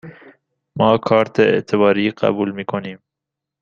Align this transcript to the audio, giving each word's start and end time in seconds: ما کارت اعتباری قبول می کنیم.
ما 0.77 0.97
کارت 1.07 1.39
اعتباری 1.39 2.11
قبول 2.11 2.51
می 2.51 2.65
کنیم. 2.65 2.99